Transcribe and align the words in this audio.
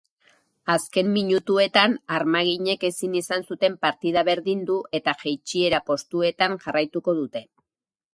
Azken 0.75 1.09
minutuetan 1.17 1.91
armaginek 2.15 2.85
ezin 2.89 3.13
izan 3.19 3.45
zuten 3.51 3.75
partida 3.87 4.23
berdindu 4.31 4.79
eta 5.01 5.15
jeitsiera 5.25 5.81
postuetan 5.91 6.57
jarraituko 6.65 7.15
dute. 7.21 7.43